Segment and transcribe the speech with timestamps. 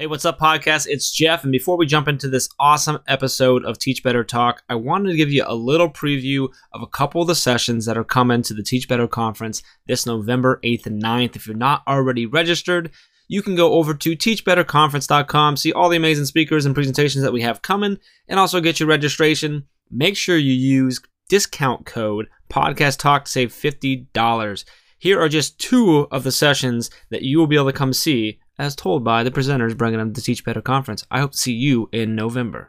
[0.00, 0.86] Hey, what's up, podcast?
[0.88, 1.42] It's Jeff.
[1.42, 5.16] And before we jump into this awesome episode of Teach Better Talk, I wanted to
[5.16, 8.54] give you a little preview of a couple of the sessions that are coming to
[8.54, 11.34] the Teach Better Conference this November 8th and 9th.
[11.34, 12.92] If you're not already registered,
[13.26, 17.42] you can go over to teachbetterconference.com, see all the amazing speakers and presentations that we
[17.42, 19.66] have coming, and also get your registration.
[19.90, 24.64] Make sure you use discount code Podcast Talk to save $50.
[25.00, 28.38] Here are just two of the sessions that you will be able to come see
[28.58, 31.04] as told by the presenters bringing them to Teach Better Conference.
[31.10, 32.66] I hope to see you in November.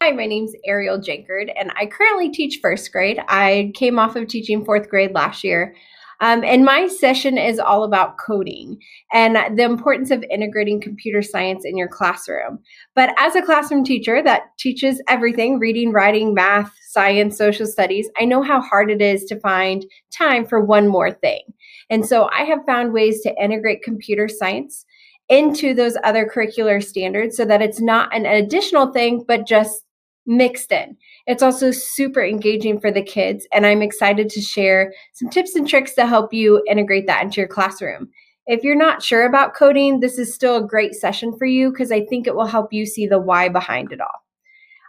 [0.00, 3.20] Hi, my name's Ariel Jenkard, and I currently teach first grade.
[3.28, 5.74] I came off of teaching fourth grade last year.
[6.20, 8.78] Um, and my session is all about coding
[9.12, 12.60] and the importance of integrating computer science in your classroom.
[12.94, 18.24] But as a classroom teacher that teaches everything reading, writing, math, science, social studies I
[18.24, 19.84] know how hard it is to find
[20.16, 21.42] time for one more thing.
[21.90, 24.86] And so I have found ways to integrate computer science
[25.28, 29.82] into those other curricular standards so that it's not an additional thing, but just
[30.26, 30.96] mixed in.
[31.26, 35.68] It's also super engaging for the kids, and I'm excited to share some tips and
[35.68, 38.08] tricks to help you integrate that into your classroom.
[38.46, 41.90] If you're not sure about coding, this is still a great session for you because
[41.90, 44.24] I think it will help you see the why behind it all.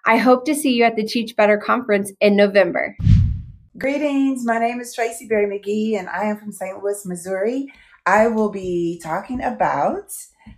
[0.06, 2.96] I hope to see you at the Teach Better conference in November.
[3.78, 4.46] Greetings.
[4.46, 6.82] My name is Tracy Berry McGee, and I am from St.
[6.82, 7.68] Louis, Missouri.
[8.06, 10.12] I will be talking about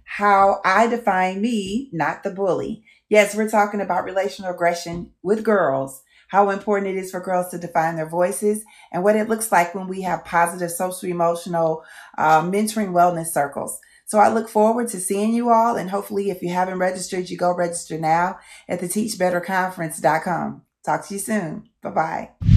[0.03, 2.83] how I define me, not the bully.
[3.09, 7.57] Yes, we're talking about relational aggression with girls, how important it is for girls to
[7.57, 11.83] define their voices, and what it looks like when we have positive social emotional
[12.17, 13.79] uh, mentoring wellness circles.
[14.05, 17.37] So I look forward to seeing you all, and hopefully, if you haven't registered, you
[17.37, 20.61] go register now at the teachbetterconference.com.
[20.85, 21.69] Talk to you soon.
[21.81, 22.56] Bye bye.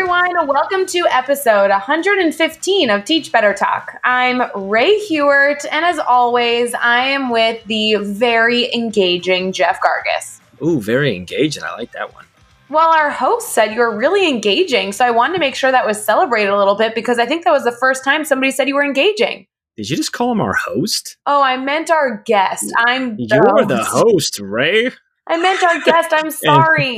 [0.00, 3.98] Everyone, welcome to episode 115 of Teach Better Talk.
[4.04, 10.38] I'm Rae Hughart, and as always, I am with the very engaging Jeff Gargas.
[10.62, 11.64] Ooh, very engaging.
[11.64, 12.26] I like that one.
[12.68, 15.84] Well, our host said you were really engaging, so I wanted to make sure that
[15.84, 18.68] was celebrated a little bit because I think that was the first time somebody said
[18.68, 19.48] you were engaging.
[19.76, 21.16] Did you just call him our host?
[21.26, 22.72] Oh, I meant our guest.
[22.86, 24.92] I'm You're the host, Rae.
[25.28, 26.08] I meant our guest.
[26.12, 26.96] I'm sorry.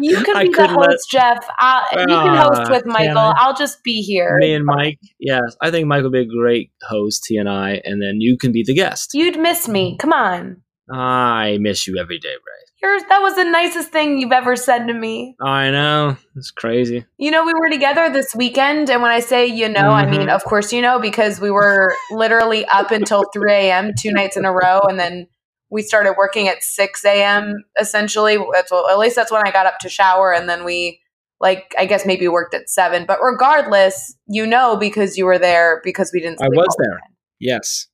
[0.00, 1.38] You can be the couldn't let- host, Jeff.
[1.60, 3.32] Uh, you can Ah, host with Michael.
[3.36, 4.36] I'll just be here.
[4.40, 4.98] Me and Mike.
[5.18, 7.24] Yes, I think Mike would be a great host.
[7.28, 9.10] He and I, and then you can be the guest.
[9.14, 9.96] You'd miss me.
[9.98, 10.62] Come on.
[10.92, 12.66] I miss you every day, Rae.
[12.82, 15.36] You're, that was the nicest thing you've ever said to me.
[15.40, 17.04] I know it's crazy.
[17.18, 20.22] You know, we were together this weekend, and when I say you know, I mean,
[20.22, 20.34] Mhm.
[20.34, 23.92] of course you know, because we were literally up until 3 a.m.
[23.98, 25.26] two nights in a row, and then
[25.70, 27.64] we started working at 6 a.m.
[27.78, 28.36] essentially.
[28.52, 31.00] That's what, at least that's when I got up to shower, and then we,
[31.40, 33.06] like, I guess maybe worked at 7.
[33.06, 36.90] But regardless, you know, because you were there, because we didn't I was there.
[36.90, 37.00] weekend.
[37.38, 37.86] Yes,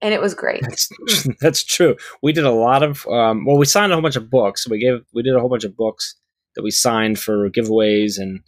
[0.00, 0.62] And it was great.
[0.62, 0.88] that's
[1.40, 1.96] that's true.
[2.22, 4.66] We did a lot of um, well, we signed a whole bunch of books.
[4.68, 6.14] We gave we did a whole bunch of books
[6.56, 8.40] that we signed for giveaways and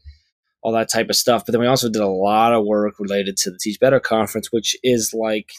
[0.62, 1.44] all that type of stuff.
[1.44, 4.50] But then we also did a lot of work related to the Teach Better conference,
[4.50, 5.50] which is like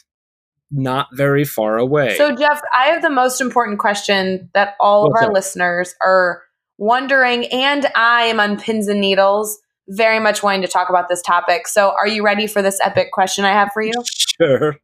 [0.72, 2.18] not very far away.
[2.18, 6.42] So, Jeff, I have the most important question that all What's of our listeners are
[6.78, 9.58] wondering, and I am on pins and needles,
[9.90, 11.68] very much wanting to talk about this topic.
[11.68, 13.94] So, are you ready for this epic question I have for you?
[14.06, 14.78] sure.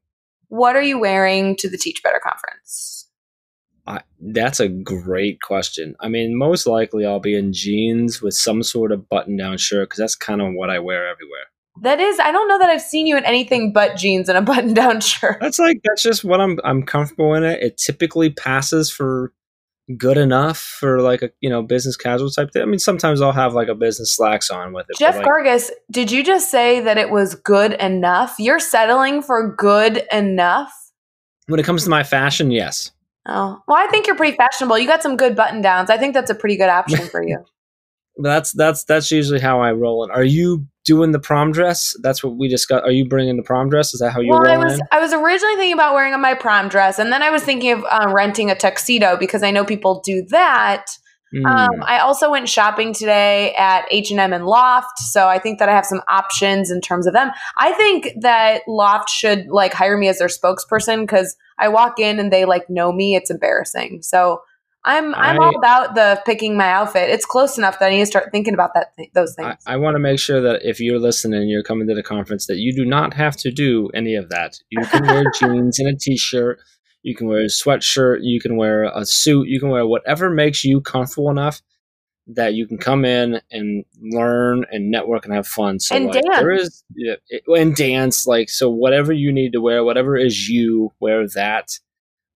[0.48, 3.08] What are you wearing to the Teach Better conference?
[3.86, 5.96] I, that's a great question.
[6.00, 10.00] I mean, most likely I'll be in jeans with some sort of button-down shirt because
[10.00, 11.46] that's kind of what I wear everywhere.
[11.82, 14.42] That is, I don't know that I've seen you in anything but jeans and a
[14.54, 15.38] button down shirt.
[15.42, 17.62] That's like that's just what I'm I'm comfortable in it.
[17.62, 19.34] It typically passes for
[19.98, 22.62] good enough for like a you know business casual type thing.
[22.62, 24.98] I mean, sometimes I'll have like a business slacks on with it.
[24.98, 28.36] Jeff like, Gargas, did you just say that it was good enough?
[28.40, 30.72] You're settling for good enough?
[31.48, 32.92] when it comes to my fashion, yes.
[33.26, 34.78] Oh, well, I think you're pretty fashionable.
[34.80, 35.90] You got some good button downs.
[35.90, 37.44] I think that's a pretty good option for you.
[38.18, 40.06] That's that's that's usually how I roll.
[40.06, 40.12] it.
[40.12, 41.96] Are you doing the prom dress?
[42.02, 42.84] That's what we discussed.
[42.84, 43.94] Are you bringing the prom dress?
[43.94, 44.80] Is that how you well, I was in?
[44.92, 47.84] I was originally thinking about wearing my prom dress, and then I was thinking of
[47.90, 50.86] uh, renting a tuxedo because I know people do that.
[51.36, 51.46] Hmm.
[51.48, 55.58] Um, I also went shopping today at H and M and Loft, so I think
[55.58, 57.32] that I have some options in terms of them.
[57.58, 62.20] I think that Loft should like hire me as their spokesperson because I walk in
[62.20, 63.16] and they like know me.
[63.16, 64.04] It's embarrassing.
[64.04, 64.42] So
[64.86, 67.10] I'm I'm I- all about the picking my outfit.
[67.10, 69.56] It's close enough that I need to start thinking about that th- those things.
[69.66, 72.58] I want to make sure that if you're listening, you're coming to the conference, that
[72.58, 74.60] you do not have to do any of that.
[74.70, 76.60] You can wear jeans and a t-shirt.
[77.02, 78.20] You can wear a sweatshirt.
[78.22, 79.48] You can wear a suit.
[79.48, 81.62] You can wear whatever makes you comfortable enough
[82.28, 85.80] that you can come in and learn and network and have fun.
[85.82, 88.70] So And like, there is yeah, it- and dance like so.
[88.70, 91.68] Whatever you need to wear, whatever is you, wear that.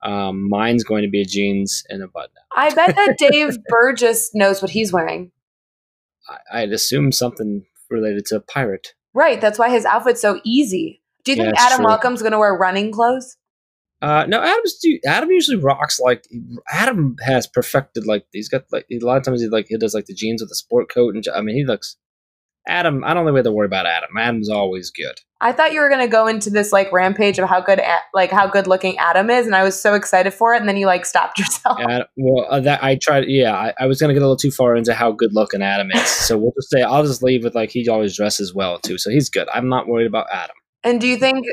[0.08, 2.32] Um, mine's going to be jeans and a button.
[2.56, 5.32] I bet that Dave Burgess knows what he's wearing.
[6.30, 8.94] I, I'd assume something related to a pirate.
[9.14, 11.02] Right, that's why his outfit's so easy.
[11.26, 11.86] Do you Yeah, think Adam true.
[11.88, 13.36] Welcome's going to wear running clothes?
[14.02, 16.28] Uh, no, Adam's do Adam usually rocks like
[16.72, 19.96] Adam has perfected like he's got like a lot of times he like he does
[19.96, 21.98] like the jeans with the sport coat and I mean he looks
[22.68, 23.04] Adam.
[23.04, 24.10] I don't think we have to worry about Adam.
[24.18, 25.16] Adam's always good.
[25.40, 27.82] I thought you were going to go into this like rampage of how good
[28.14, 30.78] like how good looking Adam is and I was so excited for it and then
[30.78, 31.80] you like stopped yourself.
[31.80, 33.26] Ad, well, uh, that I tried.
[33.28, 35.92] Yeah, I, I was gonna get a little too far into how good looking Adam
[35.92, 36.08] is.
[36.08, 38.98] So we'll just say I'll just leave with like he always dresses well too.
[38.98, 39.48] So he's good.
[39.54, 40.56] I'm not worried about Adam.
[40.84, 41.46] And do you think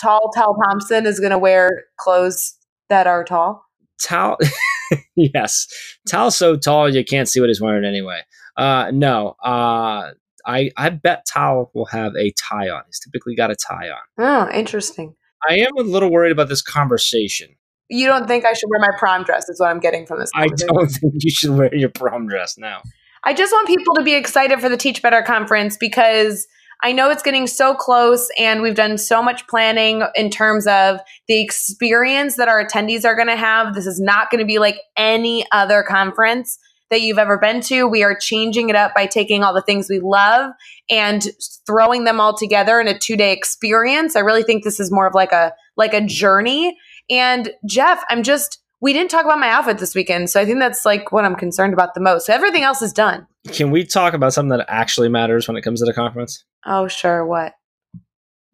[0.00, 2.56] tall Tal Thompson is going to wear clothes
[2.88, 3.64] that are tall?
[4.00, 4.36] Tal,
[5.16, 5.66] yes,
[6.08, 8.22] Tal's so tall you can't see what he's wearing anyway.
[8.56, 10.10] Uh, no, uh,
[10.46, 12.82] I I bet Tal will have a tie on.
[12.86, 14.00] He's typically got a tie on.
[14.18, 15.14] Oh, interesting.
[15.48, 17.48] I am a little worried about this conversation.
[17.88, 19.48] You don't think I should wear my prom dress?
[19.48, 20.30] Is what I'm getting from this.
[20.34, 22.82] I don't think you should wear your prom dress now.
[23.24, 26.46] I just want people to be excited for the Teach Better conference because
[26.82, 30.98] I know it's getting so close and we've done so much planning in terms of
[31.28, 33.74] the experience that our attendees are going to have.
[33.74, 36.58] This is not going to be like any other conference
[36.92, 37.88] that you've ever been to.
[37.88, 40.52] We are changing it up by taking all the things we love
[40.88, 41.26] and
[41.66, 44.14] throwing them all together in a 2-day experience.
[44.14, 46.76] I really think this is more of like a like a journey.
[47.10, 50.58] And Jeff, I'm just we didn't talk about my outfit this weekend, so I think
[50.58, 52.26] that's like what I'm concerned about the most.
[52.26, 53.26] So everything else is done.
[53.48, 56.44] Can we talk about something that actually matters when it comes to the conference?
[56.66, 57.24] Oh, sure.
[57.24, 57.54] What?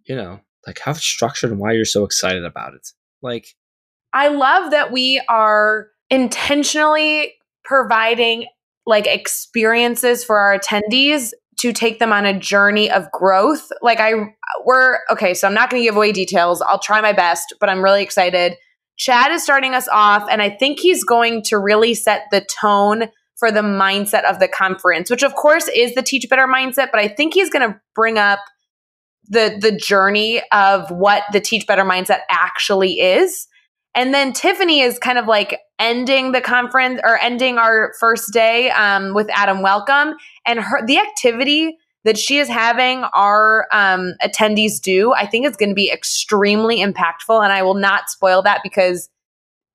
[0.05, 2.88] You know, like how it's structured and why you're so excited about it.
[3.23, 3.49] Like,
[4.12, 7.32] I love that we are intentionally
[7.69, 8.47] providing
[8.87, 13.70] like experiences for our attendees to take them on a journey of growth.
[13.82, 14.12] Like I
[14.65, 16.62] we're okay, so I'm not going to give away details.
[16.62, 18.55] I'll try my best, but I'm really excited.
[18.97, 23.09] Chad is starting us off and I think he's going to really set the tone
[23.37, 26.99] for the mindset of the conference, which of course is the teach better mindset, but
[26.99, 28.41] I think he's going to bring up
[29.29, 33.47] the the journey of what the teach better mindset actually is.
[33.99, 38.71] And then Tiffany is kind of like ending the conference or ending our first day
[38.71, 40.15] um, with Adam Welcome,
[40.47, 45.56] and her the activity that she is having our um, attendees do, I think is
[45.56, 47.43] going to be extremely impactful.
[47.43, 49.11] And I will not spoil that because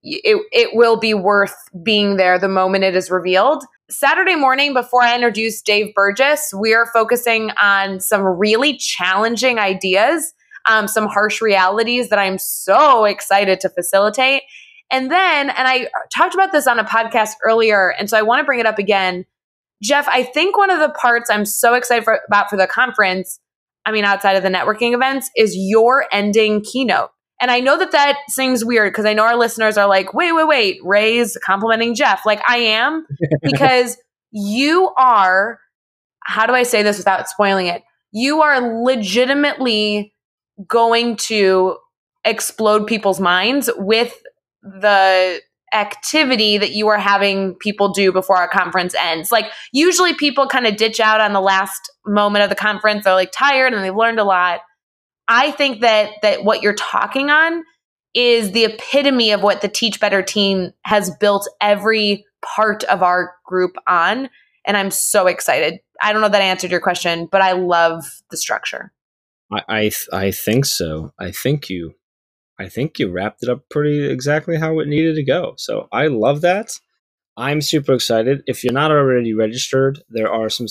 [0.03, 3.65] it it will be worth being there the moment it is revealed.
[3.89, 10.33] Saturday morning, before I introduce Dave Burgess, we are focusing on some really challenging ideas
[10.67, 14.43] um, some harsh realities that I'm so excited to facilitate.
[14.91, 18.39] And then, and I talked about this on a podcast earlier, and so I want
[18.39, 19.25] to bring it up again.
[19.81, 23.39] Jeff, I think one of the parts I'm so excited for, about for the conference,
[23.85, 27.09] I mean, outside of the networking events, is your ending keynote.
[27.41, 30.31] And I know that that seems weird because I know our listeners are like, wait,
[30.31, 32.25] wait, wait, Rae's complimenting Jeff.
[32.25, 33.05] Like I am,
[33.41, 33.97] because
[34.31, 35.59] you are,
[36.23, 37.83] how do I say this without spoiling it?
[38.13, 40.13] You are legitimately
[40.67, 41.77] going to
[42.25, 44.21] explode people's minds with
[44.61, 45.41] the
[45.73, 49.31] activity that you are having people do before our conference ends.
[49.31, 53.03] Like usually people kind of ditch out on the last moment of the conference.
[53.03, 54.61] They're like tired and they've learned a lot.
[55.27, 57.63] I think that that what you're talking on
[58.13, 63.33] is the epitome of what the Teach Better team has built every part of our
[63.45, 64.29] group on.
[64.65, 65.79] And I'm so excited.
[66.01, 68.91] I don't know that I answered your question, but I love the structure.
[69.53, 71.13] I I, th- I think so.
[71.19, 71.93] I think you,
[72.59, 75.53] I think you wrapped it up pretty exactly how it needed to go.
[75.57, 76.71] So I love that.
[77.37, 78.41] I'm super excited.
[78.47, 80.67] If you're not already registered, there are some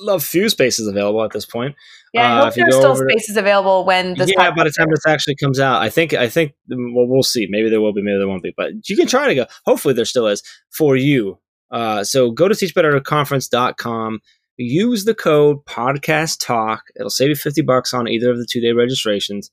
[0.00, 1.74] love few spaces available at this point.
[2.14, 4.32] Yeah, I Uh, hope you there's still over to- spaces available when this.
[4.36, 7.46] yeah, by the time this actually comes out, I think I think well we'll see.
[7.50, 9.46] Maybe there will be, maybe there won't be, but you can try to go.
[9.66, 11.38] Hopefully, there still is for you.
[11.70, 14.20] Uh, so go to teachbetterconference.com.
[14.60, 16.82] Use the code podcast talk.
[16.96, 19.52] It'll save you fifty bucks on either of the two day registrations.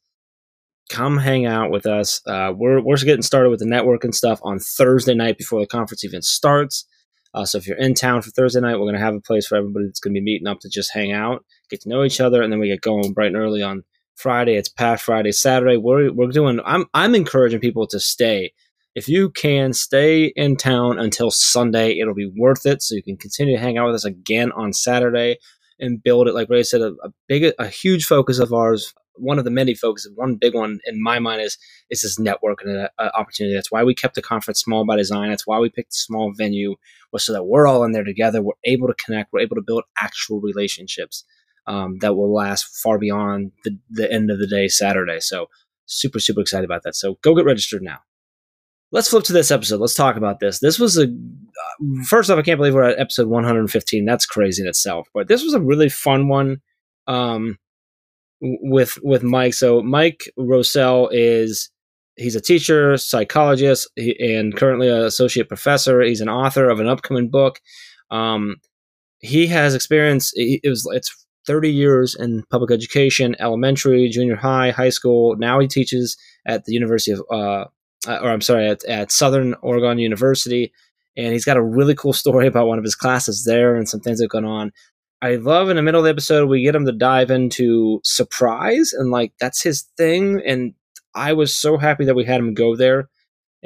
[0.90, 2.22] Come hang out with us.
[2.26, 5.68] Uh, we're we're getting started with the network and stuff on Thursday night before the
[5.68, 6.88] conference even starts.
[7.36, 9.46] Uh, so if you're in town for Thursday night, we're going to have a place
[9.46, 12.04] for everybody that's going to be meeting up to just hang out, get to know
[12.04, 13.84] each other, and then we get going bright and early on
[14.16, 14.56] Friday.
[14.56, 15.78] It's past Friday, Saturday.
[15.78, 16.60] We're we're doing.
[16.66, 18.54] I'm I'm encouraging people to stay
[18.96, 22.82] if you can stay in town until Sunday, it'll be worth it.
[22.82, 25.38] So you can continue to hang out with us again on Saturday
[25.80, 26.34] and build it.
[26.34, 28.94] Like Rae said, a, a big, a huge focus of ours.
[29.18, 31.58] One of the many focuses, one big one in my mind is
[31.90, 33.56] is this networking uh, opportunity.
[33.56, 35.30] That's why we kept the conference small by design.
[35.30, 36.76] That's why we picked a small venue,
[37.14, 38.42] was so that we're all in there together.
[38.42, 39.32] We're able to connect.
[39.32, 41.24] We're able to build actual relationships
[41.66, 45.22] um, that will last far beyond the, the end of the day, Saturday.
[45.22, 45.48] So
[45.86, 46.96] super, super excited about that.
[46.96, 48.00] So go get registered now
[48.96, 49.82] let's flip to this episode.
[49.82, 50.60] Let's talk about this.
[50.60, 51.08] This was a
[52.06, 54.06] first off, I can't believe we're at episode 115.
[54.06, 55.10] That's crazy in itself.
[55.14, 56.62] But this was a really fun one
[57.06, 57.58] um,
[58.40, 59.54] with with Mike.
[59.54, 61.70] So Mike Rousell is
[62.16, 66.02] he's a teacher, psychologist, and currently an associate professor.
[66.02, 67.60] He's an author of an upcoming book.
[68.12, 68.56] Um,
[69.20, 70.32] he has experience.
[70.36, 71.14] It was it's
[71.48, 75.36] 30 years in public education, elementary, junior high, high school.
[75.36, 76.16] Now he teaches
[76.48, 77.66] at the University of uh,
[78.08, 80.72] or I'm sorry, at, at Southern Oregon University.
[81.18, 84.02] And he's got a really cool story about one of his classes there and some
[84.02, 84.72] things that have gone on.
[85.22, 88.92] I love in the middle of the episode, we get him to dive into surprise
[88.94, 90.42] and like that's his thing.
[90.46, 90.74] And
[91.16, 93.10] I was so happy that we had him go there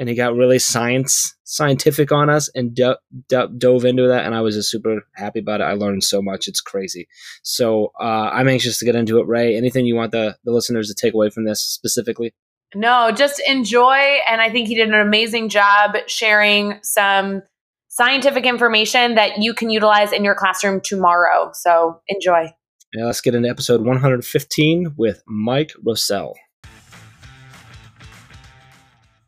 [0.00, 2.96] and he got really science scientific on us and do,
[3.28, 6.22] do, dove into that and i was just super happy about it i learned so
[6.22, 7.06] much it's crazy
[7.42, 10.88] so uh, i'm anxious to get into it rae anything you want the, the listeners
[10.88, 12.32] to take away from this specifically
[12.74, 14.18] no, just enjoy.
[14.28, 17.42] And I think he did an amazing job sharing some
[17.88, 21.50] scientific information that you can utilize in your classroom tomorrow.
[21.54, 22.52] So enjoy.
[22.94, 26.34] Now let's get into episode 115 with Mike Rousell.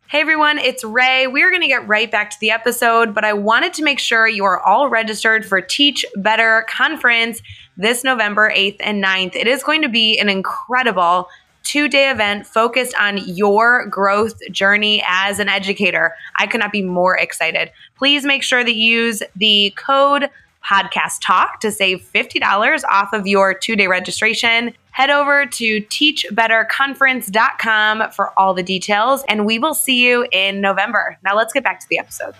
[0.09, 1.27] Hey everyone, it's Rae.
[1.27, 4.29] We're going to get right back to the episode, but I wanted to make sure
[4.29, 7.41] you are all registered for Teach Better Conference
[7.79, 9.35] this November 8th and 9th.
[9.35, 11.29] It is going to be an incredible
[11.63, 16.15] two day event focused on your growth journey as an educator.
[16.39, 17.71] I could not be more excited.
[17.97, 20.29] Please make sure that you use the code
[20.65, 24.73] podcast talk to save $50 off of your two day registration.
[24.91, 31.17] Head over to teachbetterconference.com for all the details, and we will see you in November.
[31.25, 32.35] Now, let's get back to the episode.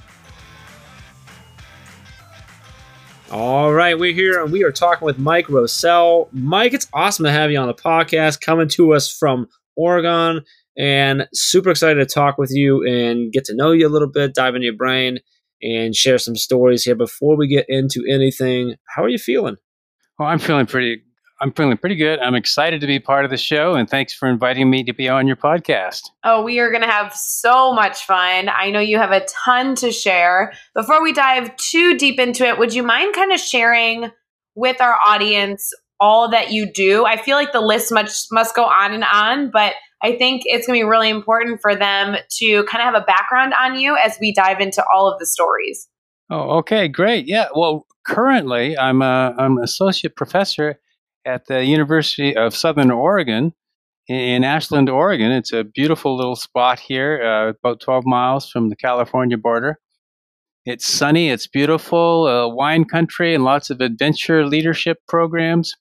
[3.33, 6.29] All right, we're here and we are talking with Mike Rousell.
[6.33, 10.43] Mike, it's awesome to have you on the podcast, coming to us from Oregon,
[10.77, 14.35] and super excited to talk with you and get to know you a little bit,
[14.35, 15.19] dive into your brain,
[15.63, 16.95] and share some stories here.
[16.95, 19.57] Before we get into anything, how are you feeling?
[20.19, 21.03] Well, I'm feeling pretty
[21.43, 22.21] I'm feeling pretty good.
[22.21, 25.09] I'm excited to be part of the show, and thanks for inviting me to be
[25.09, 26.03] on your podcast.
[26.23, 28.49] Oh, we are going to have so much fun.
[28.49, 30.53] I know you have a ton to share.
[30.73, 34.13] Before we dive too deep into it, would you mind kind of sharing
[34.55, 37.05] with our audience all that you do?
[37.07, 40.65] I feel like the list must must go on and on, but I think it's
[40.69, 43.97] going to be really important for them to kind of have a background on you
[43.97, 45.89] as we dive into all of the stories.
[46.31, 47.27] Oh, okay, great.
[47.27, 50.79] Yeah, well, currently I'm a, I'm an associate professor
[51.25, 53.53] at the University of Southern Oregon
[54.09, 55.31] in Ashland, Oregon.
[55.31, 59.79] It's a beautiful little spot here, uh, about 12 miles from the California border.
[60.65, 65.75] It's sunny, it's beautiful, uh, wine country, and lots of adventure leadership programs.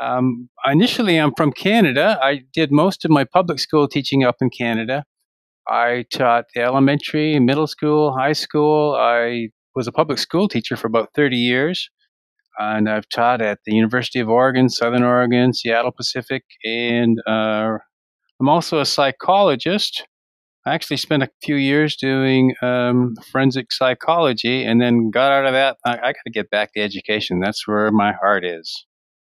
[0.00, 2.18] Um, initially, I'm from Canada.
[2.22, 5.04] I did most of my public school teaching up in Canada.
[5.68, 8.96] I taught elementary, middle school, high school.
[8.98, 11.88] I was a public school teacher for about 30 years
[12.58, 17.78] and I've taught at the University of Oregon, Southern Oregon, Seattle Pacific, and uh,
[18.40, 20.06] I'm also a psychologist.
[20.66, 25.52] I actually spent a few years doing um, forensic psychology, and then got out of
[25.52, 25.76] that.
[25.84, 27.40] I, I got to get back to education.
[27.40, 28.86] That's where my heart is.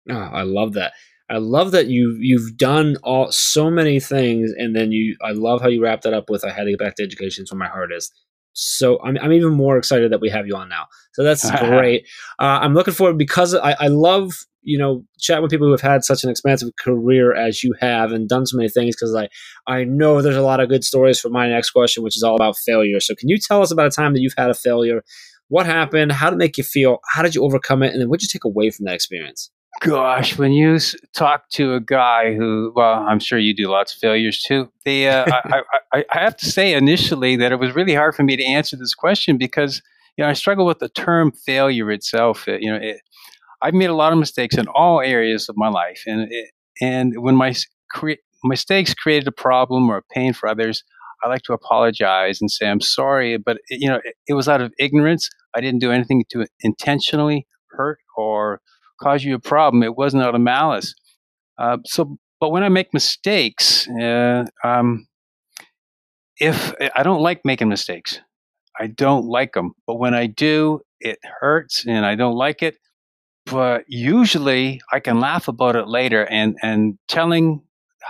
[0.09, 0.93] Oh, I love that.
[1.29, 5.17] I love that you you've done all so many things, and then you.
[5.23, 7.43] I love how you wrap that up with "I had to get back to education."
[7.43, 8.11] That's where my heart is
[8.55, 10.85] so I'm, I'm even more excited that we have you on now.
[11.13, 12.07] So that's great.
[12.39, 15.81] Uh, I'm looking forward because I, I love you know chat with people who have
[15.81, 19.29] had such an expansive career as you have and done so many things because I
[19.71, 22.35] I know there's a lot of good stories for my next question, which is all
[22.35, 22.99] about failure.
[22.99, 25.03] So can you tell us about a time that you've had a failure?
[25.49, 26.11] What happened?
[26.11, 26.99] How did it make you feel?
[27.13, 27.91] How did you overcome it?
[27.93, 29.51] And then what did you take away from that experience?
[29.81, 30.77] Gosh, when you
[31.13, 34.71] talk to a guy who, well, I'm sure you do lots of failures too.
[34.85, 35.61] They, uh, I,
[35.93, 38.77] I, I, have to say initially that it was really hard for me to answer
[38.77, 39.81] this question because
[40.17, 42.47] you know I struggle with the term failure itself.
[42.47, 43.01] It, you know, it,
[43.61, 46.51] I've made a lot of mistakes in all areas of my life, and it,
[46.81, 47.53] and when my
[47.91, 50.83] cre- mistakes created a problem or a pain for others,
[51.23, 54.61] I like to apologize and say I'm sorry, but you know it, it was out
[54.61, 55.29] of ignorance.
[55.53, 58.61] I didn't do anything to intentionally hurt or
[59.01, 59.83] cause you a problem.
[59.83, 60.93] It wasn't out of malice.
[61.57, 65.07] Uh, so, but when I make mistakes, uh, um,
[66.39, 68.19] if I don't like making mistakes,
[68.79, 69.73] I don't like them.
[69.87, 72.77] But when I do, it hurts and I don't like it.
[73.45, 77.61] But usually I can laugh about it later and, and telling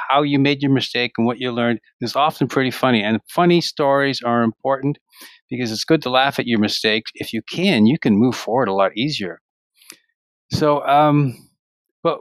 [0.09, 3.03] how you made your mistake and what you learned is often pretty funny.
[3.03, 4.97] And funny stories are important
[5.49, 7.11] because it's good to laugh at your mistakes.
[7.15, 9.41] If you can, you can move forward a lot easier.
[10.55, 11.35] So, um,
[12.01, 12.19] but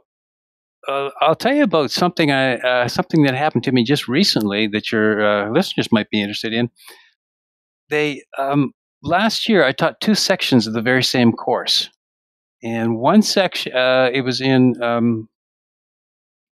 [0.88, 4.67] uh, I'll tell you about something I uh, something that happened to me just recently
[4.69, 6.69] that your uh, listeners might be interested in.
[7.91, 8.73] They um,
[9.05, 11.88] last year I taught two sections of the very same course,
[12.61, 15.29] and one section uh, it was in um,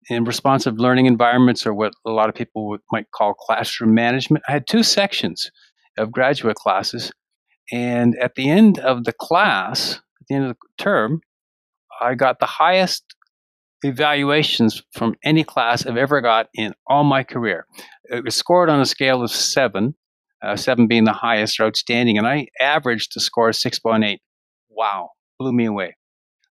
[0.10, 4.44] in responsive learning environments, or what a lot of people would, might call classroom management.
[4.48, 5.52] I had two sections
[5.96, 7.12] of graduate classes,
[7.72, 11.22] and at the end of the class, at the end of the term,
[12.00, 13.04] I got the highest
[13.84, 17.66] evaluations from any class I've ever got in all my career.
[18.06, 19.96] It was scored on a scale of seven,
[20.42, 24.18] uh, seven being the highest or outstanding, and I averaged a score of 6.8.
[24.70, 25.96] Wow, blew me away.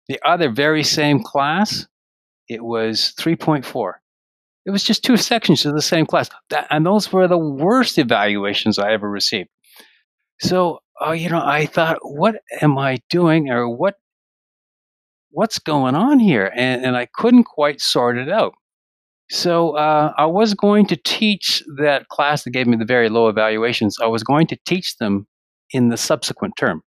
[0.08, 1.86] The other very same class,
[2.48, 3.92] it was 3.4.
[4.64, 6.28] It was just two sections of the same class.
[6.50, 9.48] That, and those were the worst evaluations I ever received.
[10.40, 13.96] So, uh, you know, I thought, what am I doing or what
[15.30, 16.52] what's going on here?
[16.54, 18.54] And, and I couldn't quite sort it out.
[19.30, 23.28] So uh, I was going to teach that class that gave me the very low
[23.28, 23.96] evaluations.
[24.00, 25.26] I was going to teach them
[25.72, 26.82] in the subsequent term.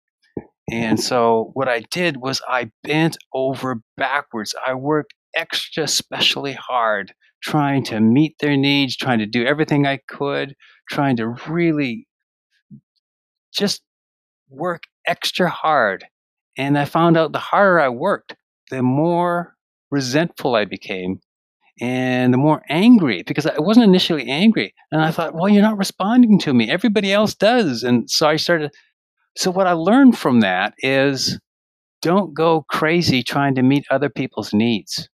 [0.71, 4.55] And so what I did was I bent over backwards.
[4.65, 10.01] I worked extra specially hard trying to meet their needs, trying to do everything I
[10.09, 10.55] could,
[10.91, 12.07] trying to really
[13.53, 13.83] just
[14.49, 16.05] work extra hard.
[16.59, 18.35] And I found out the harder I worked,
[18.71, 19.55] the more
[19.91, 21.21] resentful I became
[21.81, 24.75] and the more angry because I wasn't initially angry.
[24.91, 26.69] And I thought, well, you're not responding to me.
[26.71, 27.85] Everybody else does.
[27.85, 28.73] And so I started.
[29.37, 31.39] So what I learned from that is
[32.03, 35.09] don't go crazy trying to meet other people's needs.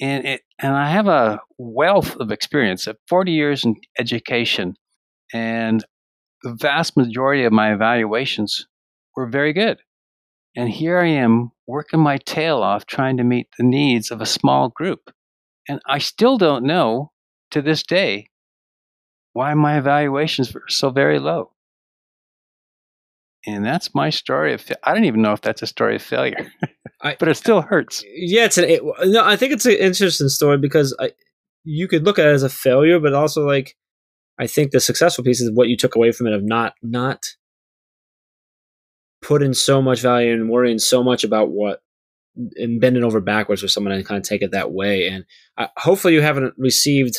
[0.00, 4.74] And it, and I have a wealth of experience of 40 years in education,
[5.32, 5.84] and
[6.44, 8.66] the vast majority of my evaluations
[9.16, 9.78] were very good.
[10.56, 14.26] And here I am working my tail off trying to meet the needs of a
[14.26, 15.10] small group.
[15.68, 17.12] And I still don't know
[17.50, 18.28] to this day
[19.34, 21.52] why my evaluations were so very low.
[23.46, 24.64] And that's my story of.
[24.82, 26.50] I don't even know if that's a story of failure,
[27.02, 28.02] but it still hurts.
[28.14, 28.64] Yeah, it's an.
[28.64, 31.12] It, no, I think it's an interesting story because I,
[31.64, 33.76] you could look at it as a failure, but also like,
[34.38, 37.26] I think the successful piece is what you took away from it of not not
[39.20, 41.82] putting so much value and worrying so much about what
[42.56, 45.08] and bending over backwards for someone and kind of take it that way.
[45.08, 45.24] And
[45.56, 47.16] uh, hopefully, you haven't received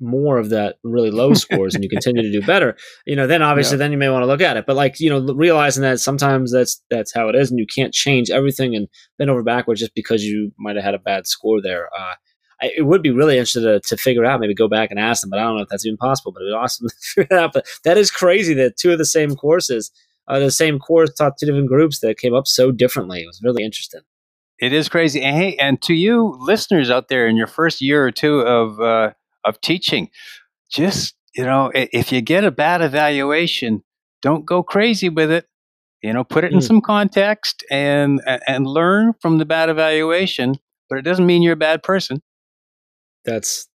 [0.00, 3.42] more of that really low scores and you continue to do better you know then
[3.42, 3.78] obviously yeah.
[3.78, 6.52] then you may want to look at it but like you know realizing that sometimes
[6.52, 8.86] that's that's how it is and you can't change everything and
[9.18, 12.14] bend over backwards just because you might have had a bad score there uh,
[12.60, 15.22] I, it would be really interesting to, to figure out maybe go back and ask
[15.22, 17.36] them but i don't know if that's even possible but it'd be awesome to figure
[17.36, 19.90] it out but that is crazy that two of the same courses
[20.28, 23.40] uh, the same course taught two different groups that came up so differently it was
[23.42, 24.02] really interesting
[24.58, 25.22] it is crazy.
[25.22, 28.80] And hey, and to you listeners out there in your first year or two of
[28.80, 29.12] uh,
[29.44, 30.10] of teaching,
[30.70, 33.84] just you know, if you get a bad evaluation,
[34.22, 35.46] don't go crazy with it.
[36.02, 36.62] You know, put it in mm.
[36.62, 40.56] some context and and learn from the bad evaluation.
[40.88, 42.22] But it doesn't mean you're a bad person.
[43.24, 43.68] That's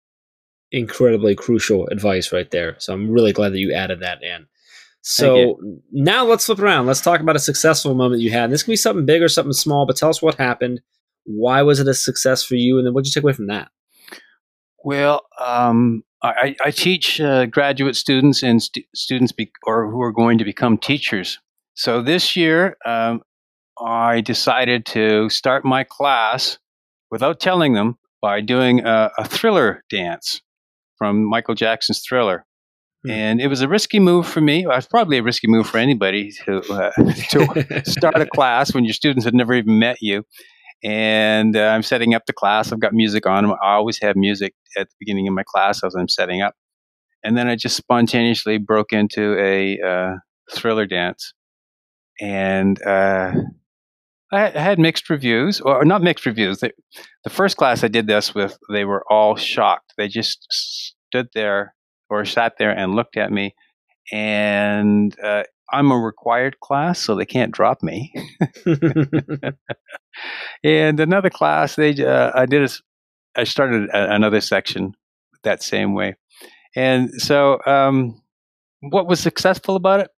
[0.73, 2.77] incredibly crucial advice right there.
[2.79, 4.47] So I'm really glad that you added that in.
[5.03, 5.59] So
[5.91, 6.87] now let's flip around.
[6.87, 8.45] Let's talk about a successful moment you had.
[8.45, 10.81] And this can be something big or something small, but tell us what happened.
[11.25, 12.79] Why was it a success for you?
[12.79, 13.69] And then what did you take away from that?
[14.85, 20.13] Well, um, I, I, teach uh, graduate students and st- students be- or who are
[20.13, 21.39] going to become teachers.
[21.75, 23.23] So this year, um,
[23.81, 26.59] I decided to start my class
[27.11, 30.43] without telling them by doing a, a thriller dance
[30.97, 32.47] from Michael Jackson's Thriller.
[33.05, 33.11] Hmm.
[33.11, 34.63] And it was a risky move for me.
[34.63, 36.91] It was probably a risky move for anybody to uh,
[37.31, 40.25] to start a class when your students had never even met you.
[40.85, 42.73] And uh, I'm setting up the class.
[42.73, 43.47] I've got music on.
[43.47, 46.55] I always have music at the beginning of my class as I'm setting up.
[47.25, 50.17] And then I just spontaneously broke into a uh,
[50.51, 51.35] thriller dance,
[52.21, 53.33] and uh,
[54.33, 56.59] I had mixed reviews, or not mixed reviews.
[56.59, 59.95] the first class I did this with, they were all shocked.
[59.97, 61.75] They just stood there
[62.13, 63.55] or sat there and looked at me.
[64.13, 68.13] And uh, I'm a required class, so they can't drop me.
[70.65, 72.69] and another class, they uh, I did a,
[73.41, 74.93] I started a, another section
[75.45, 76.15] that same way,
[76.77, 78.23] And so, um,
[78.81, 80.11] what was successful about it?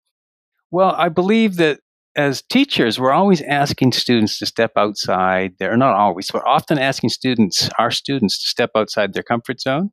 [0.71, 1.79] Well, I believe that
[2.15, 5.53] as teachers, we're always asking students to step outside.
[5.59, 9.91] They're not always, but often asking students, our students, to step outside their comfort zone.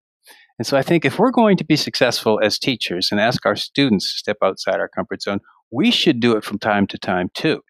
[0.60, 3.56] And so I think if we're going to be successful as teachers and ask our
[3.56, 7.30] students to step outside our comfort zone, we should do it from time to time
[7.32, 7.62] too.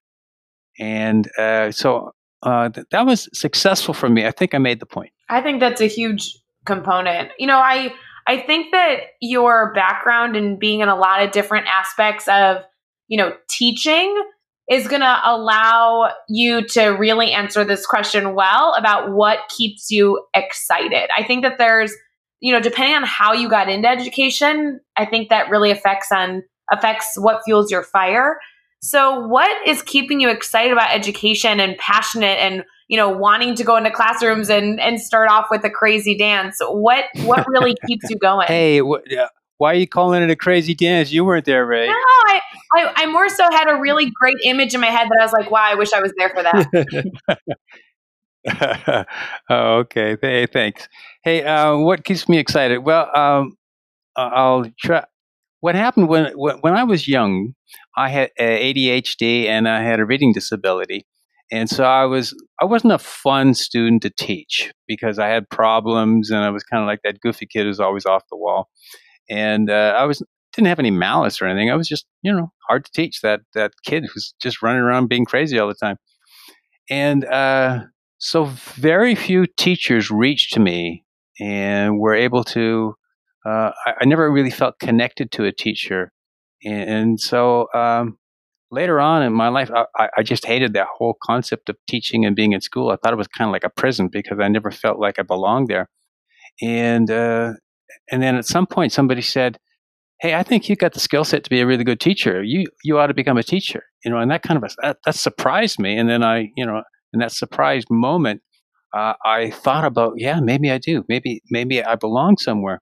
[0.76, 2.10] And uh, so
[2.42, 4.26] uh, th- that was successful for me.
[4.26, 5.12] I think I made the point.
[5.28, 7.30] I think that's a huge component.
[7.38, 7.94] You know, I
[8.26, 12.64] I think that your background and being in a lot of different aspects of,
[13.06, 14.20] you know, teaching
[14.68, 20.26] is going to allow you to really answer this question well about what keeps you
[20.34, 21.08] excited.
[21.16, 21.92] I think that there's,
[22.40, 26.42] you know, depending on how you got into education, I think that really affects on
[26.72, 28.38] affects what fuels your fire.
[28.82, 33.64] So, what is keeping you excited about education and passionate and you know wanting to
[33.64, 36.58] go into classrooms and and start off with a crazy dance?
[36.60, 38.46] What what really keeps you going?
[38.46, 41.12] Hey, wh- uh, why are you calling it a crazy dance?
[41.12, 41.88] You weren't there, Rae.
[41.88, 42.40] No, I,
[42.74, 45.32] I I more so had a really great image in my head that I was
[45.32, 47.36] like, wow, I wish I was there for that.
[49.50, 50.16] oh, okay.
[50.20, 50.88] Hey, thanks.
[51.22, 52.78] Hey, uh, what keeps me excited?
[52.78, 53.56] Well, um,
[54.16, 55.04] I'll try
[55.60, 57.54] what happened when when I was young,
[57.96, 61.06] I had ADHD and I had a reading disability,
[61.52, 66.30] and so I was I wasn't a fun student to teach because I had problems
[66.30, 68.70] and I was kind of like that goofy kid who's always off the wall,
[69.30, 70.22] and uh, I was
[70.54, 71.70] didn't have any malice or anything.
[71.70, 75.08] I was just you know hard to teach that that kid who's just running around
[75.08, 75.98] being crazy all the time,
[76.90, 77.80] and uh,
[78.18, 81.04] so very few teachers reached to me
[81.40, 82.94] and were able to
[83.46, 86.12] uh, I, I, never really felt connected to a teacher.
[86.62, 88.18] And, and so um,
[88.70, 92.36] later on in my life, I, I, just hated that whole concept of teaching and
[92.36, 92.90] being in school.
[92.90, 95.22] I thought it was kind of like a prison because I never felt like I
[95.22, 95.88] belonged there.
[96.60, 97.52] And uh,
[98.10, 99.58] and then at some point, somebody said,
[100.20, 102.42] "Hey, I think you've got the skill set to be a really good teacher.
[102.42, 105.14] You you ought to become a teacher." You know, and that kind of that, that
[105.14, 105.96] surprised me.
[105.96, 106.82] And then I, you know,
[107.14, 108.42] in that surprised moment,
[108.94, 111.04] uh, I thought about, yeah, maybe I do.
[111.08, 112.80] Maybe maybe I belong somewhere.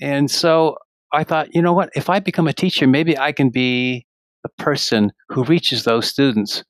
[0.00, 0.76] And so
[1.12, 1.90] I thought, you know what?
[1.94, 4.06] If I become a teacher, maybe I can be
[4.44, 6.62] a person who reaches those students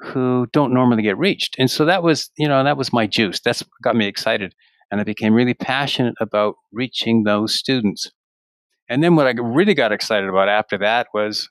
[0.00, 1.56] who don't normally get reached.
[1.58, 3.40] And so that was, you know, that was my juice.
[3.40, 4.54] That's what got me excited.
[4.90, 8.10] And I became really passionate about reaching those students.
[8.88, 11.48] And then what I really got excited about after that was,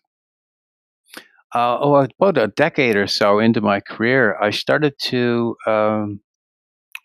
[1.56, 6.19] uh, oh, about a decade or so into my career, I started to um,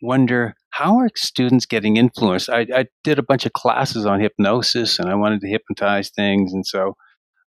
[0.03, 2.49] wonder how are students getting influenced?
[2.49, 6.53] I, I, did a bunch of classes on hypnosis and I wanted to hypnotize things.
[6.53, 6.95] And so,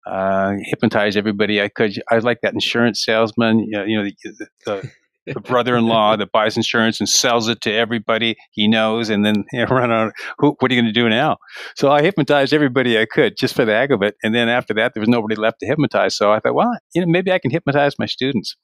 [0.07, 2.01] uh, hypnotize everybody I could.
[2.11, 4.91] I like that insurance salesman, you know, you know the, the,
[5.27, 9.61] the brother-in-law that buys insurance and sells it to everybody he knows, and then you
[9.61, 10.13] know, run out.
[10.39, 11.37] Who, what are you going to do now?
[11.77, 14.75] So I hypnotized everybody I could just for the heck of it, and then after
[14.75, 16.17] that, there was nobody left to hypnotize.
[16.17, 18.57] So I thought, well, you know, maybe I can hypnotize my students,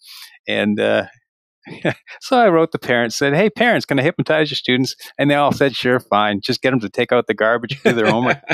[0.49, 1.05] and uh,
[2.21, 5.35] so I wrote the parents, said, "Hey, parents, can I hypnotize your students?" And they
[5.35, 6.41] all said, "Sure, fine.
[6.41, 8.39] Just get them to take out the garbage, do their homework."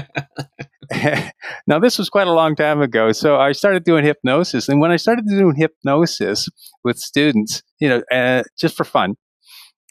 [1.67, 4.91] now, this was quite a long time ago, so I started doing hypnosis, and when
[4.91, 6.49] I started doing hypnosis
[6.85, 9.17] with students, you know, uh, just for fun,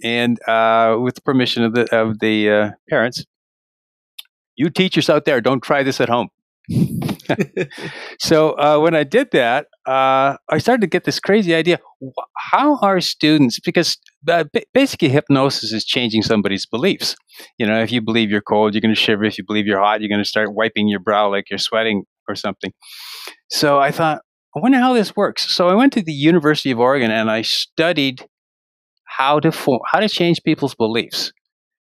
[0.03, 3.25] and uh, with permission of the of the uh, parents,
[4.55, 6.29] you teachers out there, don't try this at home.
[8.19, 11.80] so uh, when I did that, uh, I started to get this crazy idea:
[12.52, 13.60] how are students?
[13.60, 17.15] Because uh, basically, hypnosis is changing somebody's beliefs.
[17.58, 19.24] You know, if you believe you're cold, you're going to shiver.
[19.24, 22.04] If you believe you're hot, you're going to start wiping your brow like you're sweating
[22.28, 22.72] or something.
[23.50, 24.22] So I thought,
[24.56, 25.54] I wonder how this works.
[25.54, 28.26] So I went to the University of Oregon and I studied
[29.06, 31.32] how to form, how to change people's beliefs.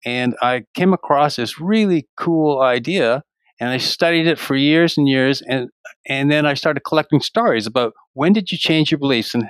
[0.06, 3.24] And I came across this really cool idea
[3.60, 5.70] and I studied it for years and years, and
[6.08, 9.46] and then I started collecting stories about when did you change your beliefs and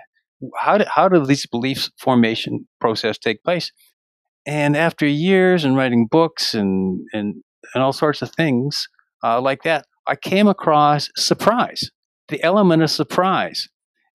[0.59, 3.71] how did how did these beliefs formation process take place?
[4.45, 7.35] And after years and writing books and and
[7.73, 8.87] and all sorts of things
[9.23, 11.89] uh, like that, I came across surprise,
[12.27, 13.67] the element of surprise.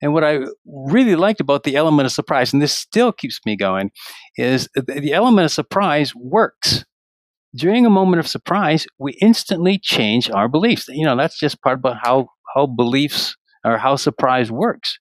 [0.03, 3.55] And what I really liked about the element of surprise, and this still keeps me
[3.55, 3.91] going,
[4.35, 6.85] is the element of surprise works
[7.55, 10.87] during a moment of surprise, we instantly change our beliefs.
[10.89, 14.99] You know, that's just part about how, how beliefs or how surprise works.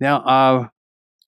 [0.00, 0.68] Now, uh,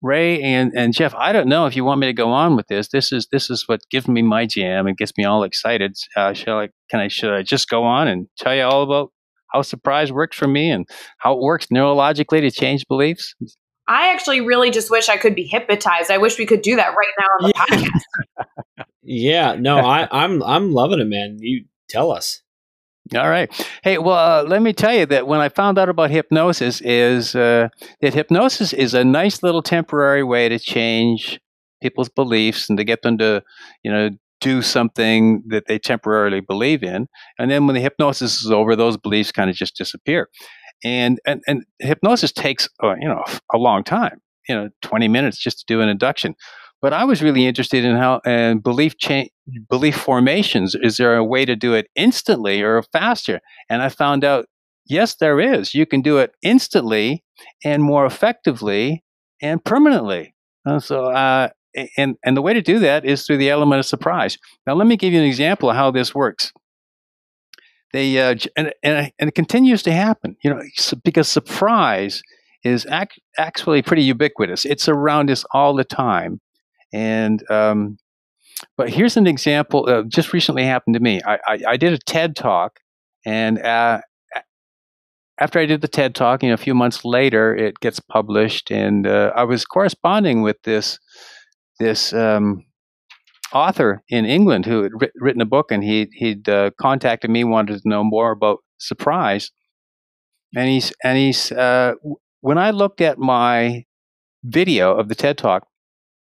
[0.03, 2.67] Rae and, and Jeff, I don't know if you want me to go on with
[2.69, 2.89] this.
[2.89, 5.95] This is this is what gives me my jam and gets me all excited.
[6.17, 6.69] Uh, shall I?
[6.91, 7.09] Can I?
[7.09, 9.13] Should I just go on and tell you all about
[9.53, 10.87] how surprise works for me and
[11.19, 13.35] how it works neurologically to change beliefs?
[13.89, 16.11] I actually really just wish I could be hypnotized.
[16.11, 17.67] I wish we could do that right now on the yeah.
[17.67, 18.47] podcast.
[19.03, 21.39] Yeah, no, I, I'm I'm loving it, man.
[21.41, 22.43] You Tell us.
[23.17, 23.51] All right.
[23.83, 27.35] Hey, well, uh, let me tell you that when I found out about hypnosis, is
[27.35, 27.69] uh,
[28.01, 31.41] that hypnosis is a nice little temporary way to change
[31.83, 33.43] people's beliefs and to get them to,
[33.83, 34.11] you know,
[34.41, 37.09] do something that they temporarily believe in,
[37.39, 40.29] and then when the hypnosis is over, those beliefs kind of just disappear.
[40.85, 44.21] And and and hypnosis takes, uh, you know, a long time.
[44.49, 46.37] You know, twenty minutes just to do an induction.
[46.83, 49.31] But I was really interested in how and belief change,
[49.69, 50.75] belief formations.
[50.75, 53.41] Is there a way to do it instantly or faster?
[53.69, 54.47] And I found out,
[54.87, 55.75] yes, there is.
[55.75, 57.23] You can do it instantly
[57.65, 59.05] and more effectively
[59.43, 60.35] and permanently.
[60.65, 61.49] And so, uh,
[61.97, 64.39] and and the way to do that is through the element of surprise.
[64.67, 66.53] Now, let me give you an example of how this works.
[67.93, 70.37] They uh, and, and and it continues to happen.
[70.43, 70.63] You know,
[71.05, 72.23] because surprise
[72.65, 74.65] is ac- actually pretty ubiquitous.
[74.65, 76.41] It's around us all the time.
[76.93, 77.99] And um,
[78.77, 79.89] but here's an example.
[79.89, 81.21] Uh, just recently happened to me.
[81.25, 82.81] I, I, I did a TED talk,
[83.25, 84.01] and uh,
[85.39, 88.71] after I did the TED talk, you know, a few months later, it gets published,
[88.71, 90.99] and uh, I was corresponding with this
[91.79, 92.65] this um,
[93.53, 97.45] author in England who had writ- written a book, and he he'd uh, contacted me,
[97.45, 99.51] wanted to know more about surprise,
[100.55, 101.95] and he's and he's uh,
[102.43, 103.85] when I looked at my
[104.45, 105.67] video of the TED talk,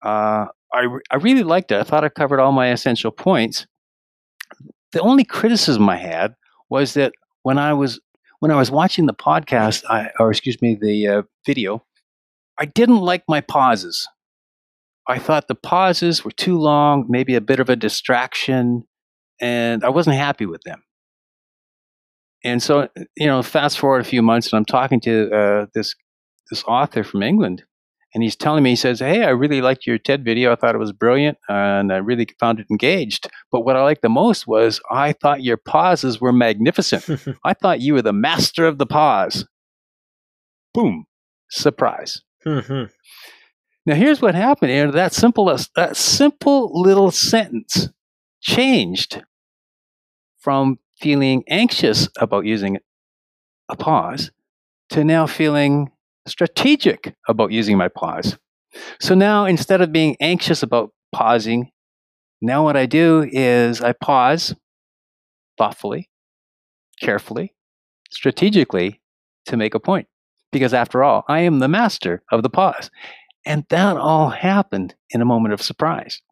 [0.03, 1.81] uh, I, I really liked it.
[1.81, 3.67] I thought I covered all my essential points.
[4.93, 6.35] The only criticism I had
[6.71, 8.01] was that when I was
[8.41, 11.85] when I was watching the podcast, I, or excuse me, the uh, video,
[12.59, 14.07] I didn't like my pauses.
[15.09, 18.85] I thought the pauses were too long, maybe a bit of a distraction,
[19.41, 20.83] and I wasn't happy with them.
[22.45, 25.95] And so, you know, fast forward a few months, and I'm talking to uh, this
[26.51, 27.65] this author from England,
[28.15, 30.53] and he's telling me, he says, Hey, I really liked your TED video.
[30.53, 33.29] I thought it was brilliant and I really found it engaged.
[33.53, 37.05] But what I liked the most was I thought your pauses were magnificent.
[37.45, 39.47] I thought you were the master of the pause.
[40.73, 41.07] Boom.
[41.51, 42.23] Surprise.
[42.47, 42.85] Mm-hmm.
[43.85, 44.71] now here's what happened.
[44.71, 47.89] And that simple that simple little sentence
[48.41, 49.23] changed
[50.39, 52.79] from feeling anxious about using
[53.69, 54.31] a pause
[54.91, 55.91] to now feeling
[56.29, 58.39] strategic about using my pause.
[59.01, 61.71] So now instead of being anxious about pausing,
[62.41, 64.55] now what I do is I pause
[65.57, 66.09] thoughtfully,
[67.01, 67.55] carefully,
[68.11, 69.01] strategically
[69.47, 70.07] to make a point.
[70.51, 72.91] Because after all, I am the master of the pause.
[73.45, 76.23] And that all happened in a moment of surprise.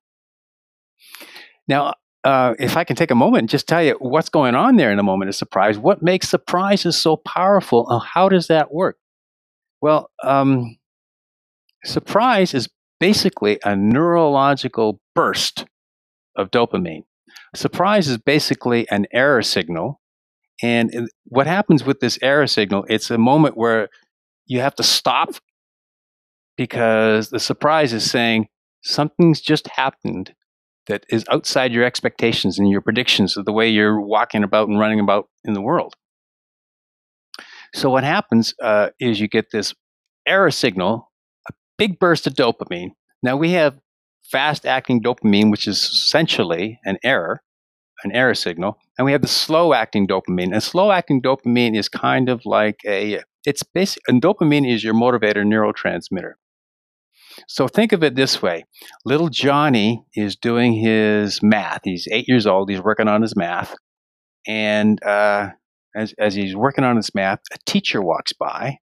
[1.69, 4.77] Now, uh, if I can take a moment and just tell you what's going on
[4.77, 8.97] there in a moment of surprise, what makes surprises so powerful, how does that work?
[9.81, 10.79] Well, um,
[11.85, 15.67] surprise is basically a neurological burst
[16.37, 17.05] of dopamine.
[17.55, 20.01] Surprise is basically an error signal.
[20.63, 23.89] And what happens with this error signal, it's a moment where
[24.47, 25.31] you have to stop
[26.57, 28.49] because the surprise is saying
[28.83, 30.35] something's just happened
[30.87, 34.79] that is outside your expectations and your predictions of the way you're walking about and
[34.79, 35.95] running about in the world.
[37.77, 39.75] So what happens uh, is you get this
[40.27, 41.13] error signal,
[41.47, 42.93] a big burst of dopamine.
[43.23, 43.79] Now we have
[44.25, 47.43] fast acting dopamine, which is essentially an error,
[48.03, 50.55] an error signal, and we have the slow acting dopamine.
[50.55, 54.95] And slow acting dopamine is kind of like a it's basic and dopamine is your
[54.95, 56.33] motivator neurotransmitter.
[57.47, 58.65] So think of it this way.
[59.05, 61.83] Little Johnny is doing his math.
[61.85, 62.71] He's eight years old.
[62.71, 63.75] He's working on his math.
[64.47, 65.51] And uh,
[65.97, 68.79] as, as he's working on his math, a teacher walks by.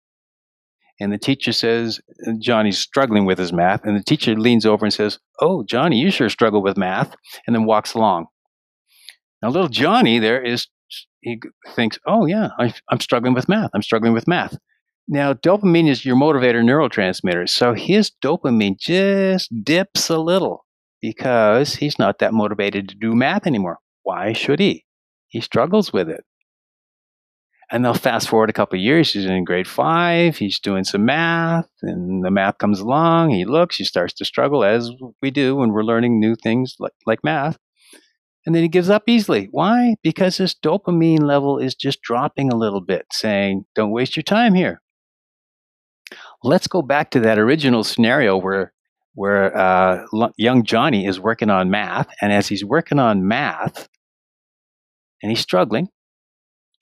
[1.00, 2.00] And the teacher says,
[2.38, 3.84] Johnny's struggling with his math.
[3.84, 7.14] And the teacher leans over and says, Oh, Johnny, you sure struggle with math.
[7.46, 8.26] And then walks along.
[9.42, 10.68] Now, little Johnny there is,
[11.22, 13.70] he thinks, Oh, yeah, I, I'm struggling with math.
[13.72, 14.58] I'm struggling with math.
[15.08, 17.48] Now, dopamine is your motivator neurotransmitter.
[17.48, 20.66] So his dopamine just dips a little
[21.00, 23.78] because he's not that motivated to do math anymore.
[24.02, 24.84] Why should he?
[25.28, 26.24] He struggles with it.
[27.72, 29.12] And they'll fast forward a couple of years.
[29.12, 30.36] He's in grade five.
[30.36, 33.30] He's doing some math, and the math comes along.
[33.30, 33.76] He looks.
[33.76, 34.90] He starts to struggle, as
[35.22, 37.58] we do when we're learning new things like, like math.
[38.44, 39.48] And then he gives up easily.
[39.52, 39.94] Why?
[40.02, 44.54] Because his dopamine level is just dropping a little bit, saying, "Don't waste your time
[44.54, 44.80] here."
[46.42, 48.72] Let's go back to that original scenario where
[49.14, 50.06] where uh,
[50.36, 53.88] young Johnny is working on math, and as he's working on math,
[55.22, 55.88] and he's struggling,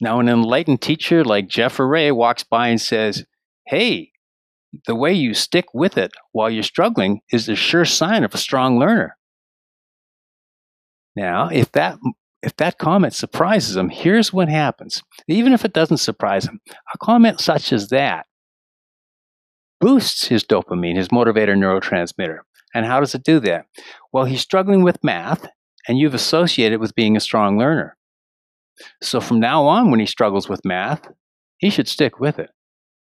[0.01, 3.25] now, an enlightened teacher like Jeff or Rae walks by and says,
[3.67, 4.13] Hey,
[4.87, 8.39] the way you stick with it while you're struggling is a sure sign of a
[8.39, 9.17] strong learner.
[11.17, 11.99] Now, if that
[12.41, 15.03] if that comment surprises him, here's what happens.
[15.27, 16.61] Even if it doesn't surprise him,
[16.95, 18.27] a comment such as that
[19.81, 22.39] boosts his dopamine, his motivator neurotransmitter.
[22.73, 23.67] And how does it do that?
[24.13, 25.49] Well, he's struggling with math,
[25.89, 27.98] and you've associated with being a strong learner.
[29.03, 31.09] So from now on, when he struggles with math,
[31.59, 32.51] he should stick with it.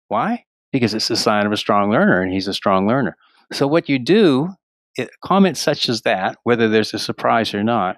[0.07, 0.45] Why?
[0.71, 3.15] Because it's a sign of a strong learner, and he's a strong learner.
[3.51, 4.49] So what you do,
[4.95, 7.97] it, comments such as that, whether there's a surprise or not,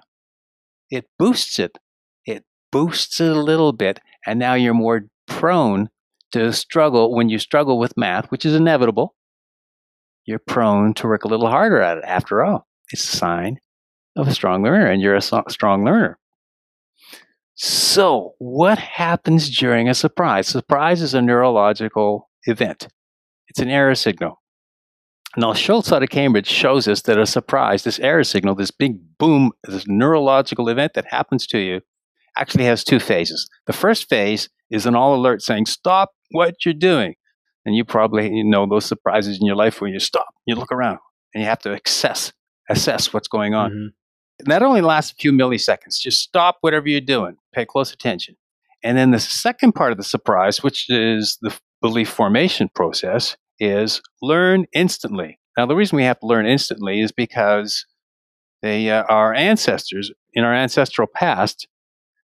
[0.90, 1.78] it boosts it.
[2.24, 5.88] It boosts it a little bit, and now you're more prone
[6.32, 9.14] to struggle when you struggle with math, which is inevitable.
[10.24, 12.04] You're prone to work a little harder at it.
[12.04, 13.58] After all, it's a sign
[14.16, 16.18] of a strong learner, and you're a strong learner.
[17.58, 20.46] So, what happens during a surprise?
[20.46, 22.88] Surprise is a neurological event.
[23.48, 24.42] It's an error signal.
[25.38, 28.98] Now, Schultz out of Cambridge shows us that a surprise, this error signal, this big
[29.18, 31.80] boom, this neurological event that happens to you,
[32.36, 33.48] actually has two phases.
[33.66, 37.14] The first phase is an all alert saying, Stop what you're doing.
[37.64, 40.98] And you probably know those surprises in your life where you stop, you look around,
[41.34, 42.34] and you have to assess,
[42.68, 43.70] assess what's going on.
[43.70, 43.86] Mm-hmm.
[44.40, 46.00] That only lasts a few milliseconds.
[46.00, 48.36] Just stop whatever you're doing, pay close attention.
[48.82, 54.02] And then the second part of the surprise, which is the belief formation process, is
[54.20, 55.38] learn instantly.
[55.56, 57.86] Now, the reason we have to learn instantly is because
[58.62, 61.66] they, uh, our ancestors, in our ancestral past,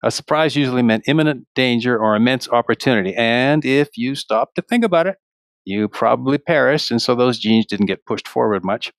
[0.04, 3.14] a surprise usually meant imminent danger or immense opportunity.
[3.16, 5.18] And if you stop to think about it,
[5.66, 6.92] you probably perished.
[6.92, 8.94] And so those genes didn't get pushed forward much.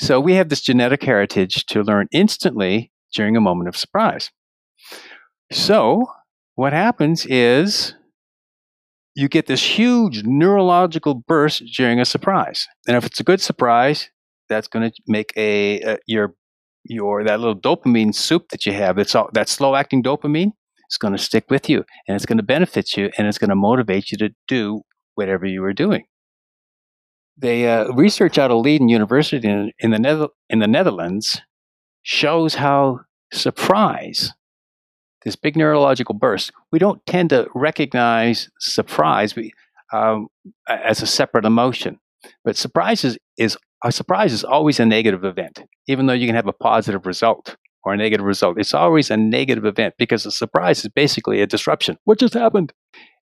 [0.00, 4.30] So we have this genetic heritage to learn instantly during a moment of surprise.
[5.52, 6.06] So
[6.54, 7.94] what happens is
[9.14, 12.66] you get this huge neurological burst during a surprise.
[12.88, 14.08] And if it's a good surprise,
[14.48, 16.34] that's going to make a, a your
[16.84, 18.96] your that little dopamine soup that you have.
[18.96, 20.52] That's all that slow acting dopamine.
[20.88, 23.50] It's going to stick with you, and it's going to benefit you, and it's going
[23.50, 24.80] to motivate you to do
[25.14, 26.04] whatever you were doing.
[27.40, 31.42] They uh, research out of Leiden University in, in the Nether- in the Netherlands
[32.02, 33.00] shows how
[33.32, 34.32] surprise
[35.24, 39.34] this big neurological burst, we don't tend to recognize surprise
[39.92, 40.28] um,
[40.68, 41.98] as a separate emotion.
[42.44, 46.36] But surprise is, is a surprise is always a negative event, even though you can
[46.36, 48.58] have a positive result or a negative result.
[48.58, 51.96] It's always a negative event because a surprise is basically a disruption.
[52.04, 52.72] What just happened?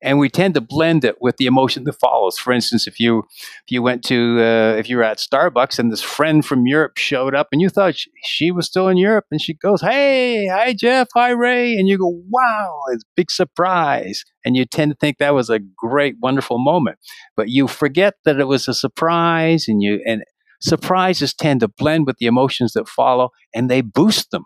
[0.03, 2.39] And we tend to blend it with the emotion that follows.
[2.39, 5.93] For instance, if you if you went to uh, if you were at Starbucks and
[5.93, 9.27] this friend from Europe showed up and you thought she, she was still in Europe
[9.31, 14.25] and she goes, "Hey, hi Jeff, hi Rae," and you go, "Wow, it's big surprise,"
[14.45, 16.99] and you tend to think that was a great, wonderful moment,
[17.37, 20.23] but you forget that it was a surprise, and you and
[20.61, 24.45] surprises tend to blend with the emotions that follow and they boost them.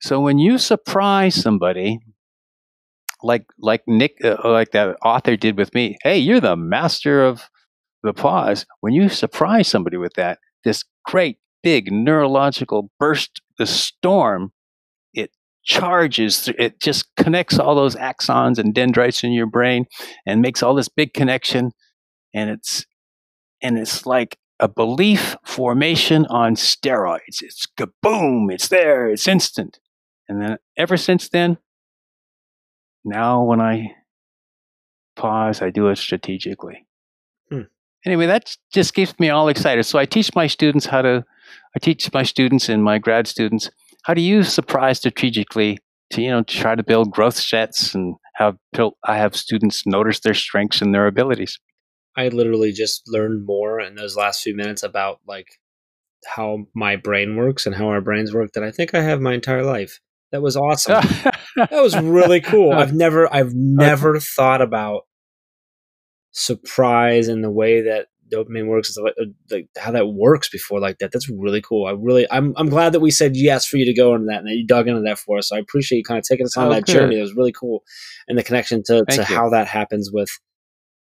[0.00, 1.98] So when you surprise somebody,
[3.22, 7.48] like like Nick, uh, like that author did with me, hey, you're the master of
[8.02, 8.64] the pause.
[8.80, 14.52] When you surprise somebody with that, this great big neurological burst, the storm,
[15.14, 15.30] it
[15.64, 19.86] charges, it just connects all those axons and dendrites in your brain
[20.24, 21.72] and makes all this big connection,
[22.32, 22.86] and it's
[23.60, 27.42] and it's like a belief formation on steroids.
[27.42, 29.78] It's kaboom, it's there, it's instant.
[30.28, 31.58] And then ever since then,
[33.04, 33.94] now when I
[35.16, 36.86] pause, I do it strategically.
[37.50, 37.62] Hmm.
[38.04, 39.84] Anyway, that just keeps me all excited.
[39.84, 41.24] So I teach my students how to,
[41.74, 43.70] I teach my students and my grad students
[44.04, 45.78] how to use surprise strategically
[46.10, 48.56] to, you know, try to build growth sets and have
[49.04, 51.58] I have students notice their strengths and their abilities.
[52.18, 55.46] I literally just learned more in those last few minutes about like
[56.26, 59.34] how my brain works and how our brains work that I think I have my
[59.34, 60.00] entire life.
[60.32, 60.94] That was awesome.
[61.56, 62.72] that was really cool.
[62.72, 65.02] I've never I've never thought about
[66.32, 70.98] surprise and the way that dopamine works like, uh, like how that works before like
[70.98, 73.86] that that's really cool i really i'm i'm glad that we said yes for you
[73.86, 75.96] to go into that and that you dug into that for us so i appreciate
[75.96, 76.92] you kind of taking us on oh, that good.
[76.92, 77.82] journey it was really cool
[78.28, 80.28] and the connection to, to how that happens with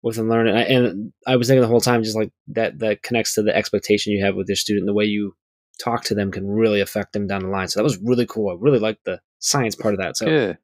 [0.02, 0.54] with and learning.
[0.54, 4.12] And I was thinking the whole time, just like that, that connects to the expectation
[4.12, 4.86] you have with your student.
[4.86, 5.34] The way you
[5.82, 7.68] talk to them can really affect them down the line.
[7.68, 8.50] So that was really cool.
[8.50, 10.16] I really liked the science part of that.
[10.16, 10.58] So Good.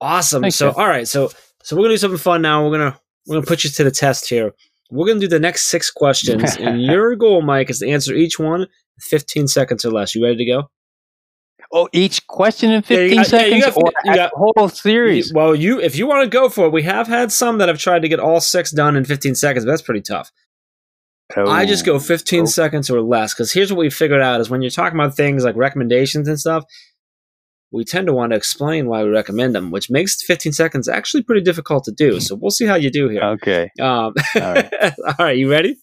[0.00, 0.42] awesome.
[0.42, 1.30] Thanks, so all right, so
[1.62, 2.64] so we're gonna do something fun now.
[2.64, 4.52] We're gonna we're gonna put you to the test here.
[4.90, 8.38] We're gonna do the next six questions, and your goal, Mike, is to answer each
[8.38, 8.66] one
[9.00, 10.14] 15 seconds or less.
[10.14, 10.70] You ready to go?
[11.76, 15.32] Oh, each question in 15 yeah, got, seconds yeah, got, or you got, whole series?
[15.34, 17.80] Well, you if you want to go for it, we have had some that have
[17.80, 20.30] tried to get all six done in 15 seconds, but that's pretty tough.
[21.36, 22.44] Oh, I just go 15 oh.
[22.44, 25.42] seconds or less because here's what we figured out is when you're talking about things
[25.42, 26.64] like recommendations and stuff,
[27.72, 31.24] we tend to want to explain why we recommend them, which makes 15 seconds actually
[31.24, 32.20] pretty difficult to do.
[32.20, 33.22] So we'll see how you do here.
[33.22, 33.68] Okay.
[33.80, 34.72] Um, All right.
[35.04, 35.76] all right, you ready?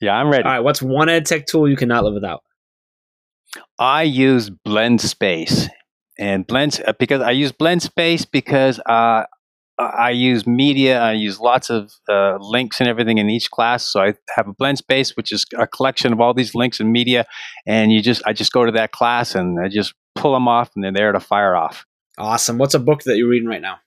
[0.00, 0.44] Yeah, I'm ready.
[0.44, 2.44] All right, what's one ed tech tool you cannot live without?
[3.78, 5.68] I use Blend Space,
[6.18, 9.24] and Blend uh, because I use Blend Space because uh,
[9.78, 11.00] I use media.
[11.00, 13.84] I use lots of uh, links and everything in each class.
[13.84, 16.92] So I have a Blend Space, which is a collection of all these links and
[16.92, 17.26] media,
[17.66, 20.70] and you just I just go to that class and I just pull them off,
[20.74, 21.84] and they're there to fire off.
[22.18, 22.58] Awesome.
[22.58, 23.78] What's a book that you're reading right now?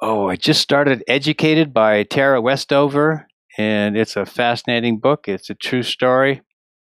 [0.00, 5.28] Oh, I just started Educated by Tara Westover, and it's a fascinating book.
[5.28, 6.42] It's a true story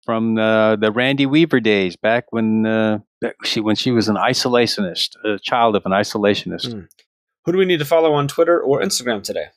[0.09, 3.00] from the, the Randy Weaver days, back when uh,
[3.44, 6.68] she when she was an isolationist, a child of an isolationist.
[6.68, 6.88] Mm.
[7.44, 9.48] Who do we need to follow on Twitter or Instagram today?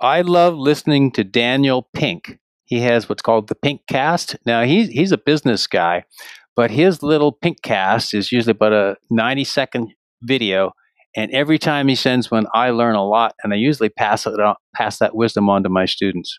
[0.00, 2.38] I love listening to Daniel Pink.
[2.64, 4.36] He has what's called the Pink Cast.
[4.46, 6.04] Now he's he's a business guy,
[6.56, 10.72] but his little Pink Cast is usually about a ninety second video,
[11.14, 14.40] and every time he sends one, I learn a lot, and I usually pass it
[14.40, 16.38] on, pass that wisdom on to my students.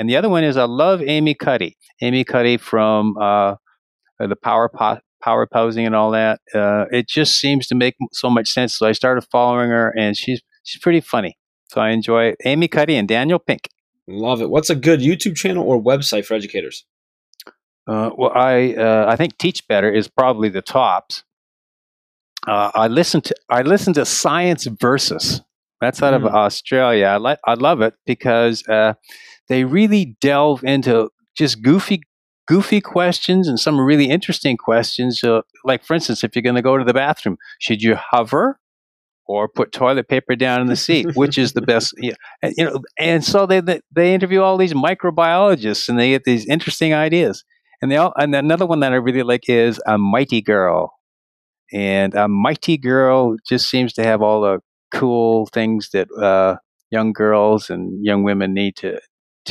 [0.00, 1.76] And the other one is I love Amy Cuddy.
[2.00, 3.56] Amy Cuddy from uh,
[4.18, 6.40] the Power po- Power Posing and all that.
[6.54, 8.78] Uh, it just seems to make so much sense.
[8.78, 11.36] So I started following her, and she's she's pretty funny.
[11.68, 12.36] So I enjoy it.
[12.46, 13.68] Amy Cuddy and Daniel Pink.
[14.08, 14.48] Love it.
[14.48, 16.86] What's a good YouTube channel or website for educators?
[17.86, 21.24] Uh, well, I uh, I think Teach Better is probably the tops.
[22.46, 25.42] Uh, I listen to I listen to Science Versus.
[25.82, 26.26] That's out Mm.
[26.26, 27.06] of Australia.
[27.06, 28.94] I like I love it because uh,
[29.50, 32.00] they really delve into just goofy
[32.48, 35.22] goofy questions and some really interesting questions.
[35.22, 38.58] Uh, like for instance, if you're going to go to the bathroom, should you hover
[39.26, 41.14] or put toilet paper down in the seat?
[41.14, 41.94] Which is the best?
[41.98, 46.10] Yeah, and, you know, and so they, they they interview all these microbiologists and they
[46.10, 47.44] get these interesting ideas.
[47.82, 50.94] And they all and another one that I really like is a mighty girl.
[51.72, 54.60] And a mighty girl just seems to have all the
[54.92, 56.56] cool things that uh,
[56.90, 59.00] young girls and young women need to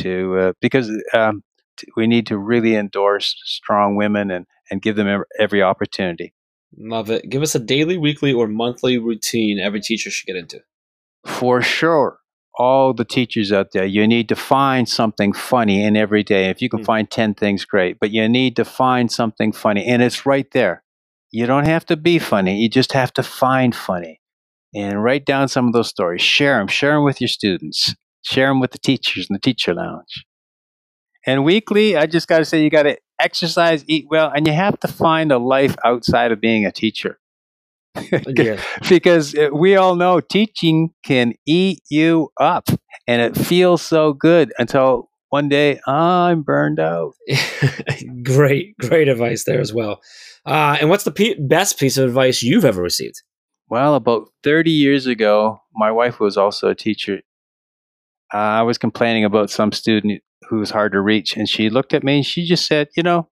[0.04, 1.43] to uh, because um,
[1.78, 6.34] t- we need to really endorse strong women and and give them every opportunity.
[6.78, 7.30] Love it.
[7.30, 10.60] Give us a daily, weekly, or monthly routine every teacher should get into.
[11.26, 12.20] For sure,
[12.58, 16.50] all the teachers out there, you need to find something funny in every day.
[16.50, 16.86] If you can Mm.
[16.86, 20.84] find 10 things, great, but you need to find something funny, and it's right there.
[21.32, 24.22] You don't have to be funny, you just have to find funny.
[24.76, 28.47] And write down some of those stories, share them, share them with your students, share
[28.47, 30.26] them with the teachers in the teacher lounge.
[31.26, 34.53] And weekly, I just got to say, you got to exercise, eat well, and you
[34.53, 37.20] have to find a life outside of being a teacher
[38.28, 38.61] Yeah.
[38.88, 42.70] because uh, we all know teaching can eat you up
[43.07, 47.13] and it feels so good until one day I'm burned out.
[48.24, 50.01] great, great advice there as well.
[50.45, 53.22] Uh, and what's the pe- best piece of advice you've ever received?
[53.67, 57.22] Well, about 30 years ago, my wife was also a teacher.
[58.34, 61.93] Uh, I was complaining about some student who was hard to reach, and she looked
[61.93, 63.30] at me and she just said, You know,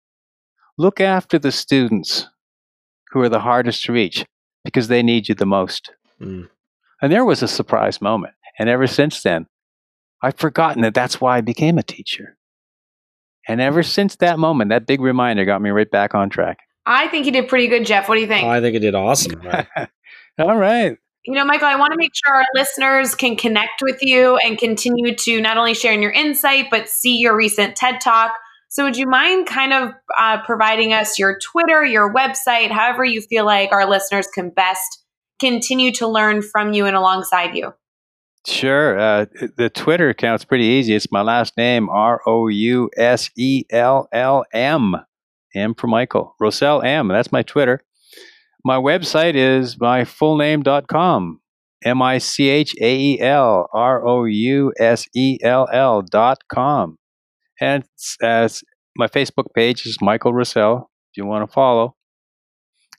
[0.78, 2.28] look after the students
[3.12, 4.26] who are the hardest to reach
[4.64, 5.92] because they need you the most.
[6.22, 6.50] Mm.
[7.02, 8.34] And there was a surprise moment.
[8.60, 9.48] And ever since then,
[10.22, 12.38] I've forgotten that that's why I became a teacher.
[13.48, 16.58] And ever since that moment, that big reminder got me right back on track.
[16.86, 18.10] I think you did pretty good, Jeff.
[18.10, 18.46] What do you think?
[18.46, 19.42] Oh, I think it did awesome.
[19.42, 19.68] Right.
[20.40, 20.98] All right.
[21.28, 24.58] You know, Michael, I want to make sure our listeners can connect with you and
[24.58, 28.32] continue to not only share in your insight, but see your recent TED Talk.
[28.70, 33.20] So, would you mind kind of uh, providing us your Twitter, your website, however you
[33.22, 35.04] feel like our listeners can best
[35.38, 37.74] continue to learn from you and alongside you?
[38.46, 38.98] Sure.
[38.98, 39.26] Uh,
[39.58, 40.96] the Twitter account's pretty easy.
[40.96, 44.96] It's my last name, R O U S E L L M.
[45.54, 46.36] M for Michael.
[46.42, 47.10] Rousell M.
[47.10, 47.82] That's my Twitter.
[48.68, 51.40] My website is myfullname.com.
[51.86, 56.40] M I C H A E L R O U S E L L dot
[56.52, 56.98] com.
[57.62, 57.86] And
[58.22, 58.50] uh,
[58.98, 61.96] my Facebook page is Michael Rousell, if you want to follow.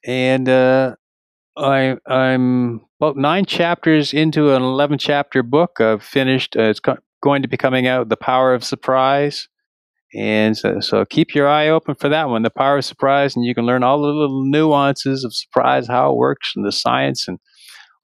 [0.06, 0.94] And uh,
[1.54, 5.82] I, I'm about nine chapters into an 11 chapter book.
[5.82, 9.50] I've finished, uh, it's co- going to be coming out, The Power of Surprise.
[10.14, 13.44] And so, so keep your eye open for that one, The Power of Surprise, and
[13.44, 17.28] you can learn all the little nuances of surprise, how it works, and the science,
[17.28, 17.38] and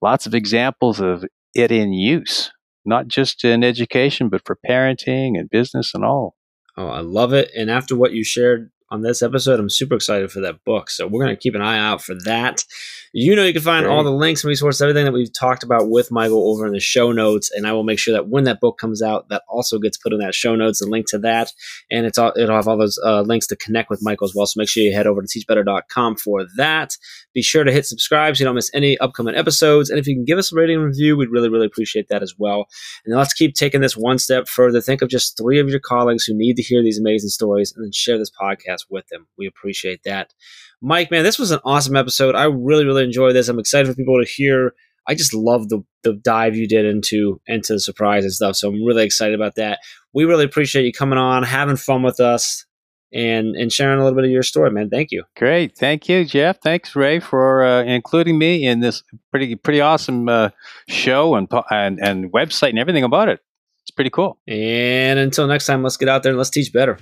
[0.03, 1.25] lots of examples of
[1.55, 2.51] it in use,
[2.85, 6.37] not just in education, but for parenting and business and all.
[6.77, 7.51] Oh, I love it.
[7.57, 9.61] And after what you shared on this episode.
[9.61, 10.89] I'm super excited for that book.
[10.89, 12.65] So we're going to keep an eye out for that.
[13.13, 15.89] You know, you can find all the links and resources, everything that we've talked about
[15.89, 17.51] with Michael over in the show notes.
[17.53, 20.13] And I will make sure that when that book comes out, that also gets put
[20.13, 21.53] in that show notes, a link to that.
[21.91, 24.47] And it's all, it'll have all those uh, links to connect with Michael as well.
[24.47, 26.97] So make sure you head over to teachbetter.com for that.
[27.35, 29.91] Be sure to hit subscribe so you don't miss any upcoming episodes.
[29.91, 32.23] And if you can give us a rating and review, we'd really, really appreciate that
[32.23, 32.67] as well.
[33.05, 34.81] And let's keep taking this one step further.
[34.81, 37.85] Think of just three of your colleagues who need to hear these amazing stories and
[37.85, 39.27] then share this podcast with them.
[39.39, 40.33] We appreciate that.
[40.81, 42.35] Mike, man, this was an awesome episode.
[42.35, 43.49] I really, really enjoyed this.
[43.49, 44.75] I'm excited for people to hear.
[45.07, 48.57] I just love the the dive you did into into the surprise and stuff.
[48.57, 49.81] So I'm really excited about that.
[50.13, 52.65] We really appreciate you coming on, having fun with us,
[53.13, 54.91] and and sharing a little bit of your story, man.
[54.91, 55.25] Thank you.
[55.37, 56.61] Great, thank you, Jeff.
[56.61, 60.51] Thanks, Rae, for uh, including me in this pretty pretty awesome uh,
[60.89, 63.41] show and, and and website and everything about it.
[63.83, 64.39] It's pretty cool.
[64.49, 66.99] And until next time, let's get out there and let's teach better.